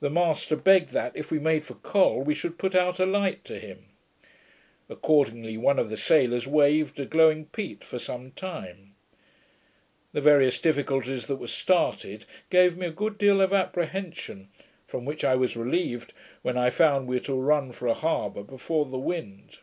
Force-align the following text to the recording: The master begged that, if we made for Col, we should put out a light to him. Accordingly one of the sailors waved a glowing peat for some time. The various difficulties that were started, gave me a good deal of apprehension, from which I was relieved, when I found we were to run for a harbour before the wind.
The 0.00 0.08
master 0.08 0.56
begged 0.56 0.92
that, 0.92 1.12
if 1.14 1.30
we 1.30 1.38
made 1.38 1.62
for 1.62 1.74
Col, 1.74 2.22
we 2.22 2.34
should 2.34 2.56
put 2.56 2.74
out 2.74 2.98
a 2.98 3.04
light 3.04 3.44
to 3.44 3.58
him. 3.58 3.84
Accordingly 4.88 5.58
one 5.58 5.78
of 5.78 5.90
the 5.90 5.96
sailors 5.98 6.46
waved 6.46 6.98
a 6.98 7.04
glowing 7.04 7.44
peat 7.44 7.84
for 7.84 7.98
some 7.98 8.30
time. 8.30 8.94
The 10.14 10.22
various 10.22 10.58
difficulties 10.58 11.26
that 11.26 11.36
were 11.36 11.48
started, 11.48 12.24
gave 12.48 12.78
me 12.78 12.86
a 12.86 12.90
good 12.90 13.18
deal 13.18 13.42
of 13.42 13.52
apprehension, 13.52 14.48
from 14.86 15.04
which 15.04 15.22
I 15.22 15.36
was 15.36 15.54
relieved, 15.54 16.14
when 16.40 16.56
I 16.56 16.70
found 16.70 17.06
we 17.06 17.16
were 17.16 17.24
to 17.24 17.34
run 17.34 17.72
for 17.72 17.88
a 17.88 17.92
harbour 17.92 18.42
before 18.44 18.86
the 18.86 18.98
wind. 18.98 19.58